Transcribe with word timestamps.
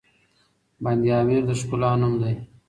بند 0.83 1.03
امير 1.21 1.41
د 1.47 1.51
ښکلا 1.59 1.91
نوم 2.01 2.13
دی. 2.21 2.33